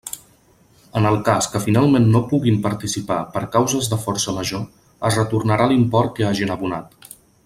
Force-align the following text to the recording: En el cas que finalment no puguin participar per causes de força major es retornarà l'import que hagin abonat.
En 0.99 1.03
el 1.09 1.17
cas 1.27 1.49
que 1.55 1.59
finalment 1.65 2.07
no 2.15 2.21
puguin 2.31 2.57
participar 2.65 3.19
per 3.37 3.43
causes 3.59 3.91
de 3.93 4.01
força 4.07 4.35
major 4.39 4.65
es 5.11 5.19
retornarà 5.23 5.69
l'import 5.73 6.11
que 6.21 6.27
hagin 6.31 6.57
abonat. 6.57 7.11